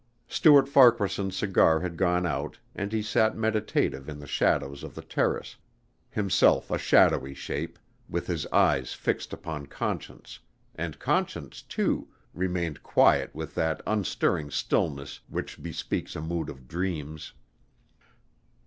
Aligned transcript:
Stuart 0.27 0.67
Farquaharson's 0.67 1.37
cigar 1.37 1.81
had 1.81 1.95
gone 1.95 2.25
out 2.25 2.57
and 2.73 2.91
he 2.91 3.03
sat 3.03 3.37
meditative 3.37 4.09
in 4.09 4.17
the 4.17 4.25
shadows 4.25 4.83
of 4.83 4.95
the 4.95 5.03
terrace 5.03 5.57
himself 6.09 6.71
a 6.71 6.79
shadowy 6.79 7.35
shape, 7.35 7.77
with 8.09 8.25
his 8.25 8.47
eyes 8.47 8.93
fixed 8.95 9.31
upon 9.31 9.67
Conscience, 9.67 10.39
and 10.73 10.97
Conscience, 10.97 11.61
too, 11.61 12.07
remained 12.33 12.81
quiet 12.81 13.29
with 13.35 13.53
that 13.53 13.83
unstirring 13.85 14.49
stillness 14.49 15.19
which 15.27 15.61
bespeaks 15.61 16.15
a 16.15 16.21
mood 16.23 16.49
of 16.49 16.67
dreams. 16.67 17.33